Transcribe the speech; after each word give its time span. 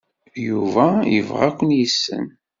Yuba 0.47 0.85
yella 0.97 1.09
yebɣa 1.13 1.43
ad 1.49 1.55
ken-yessen. 1.57 2.25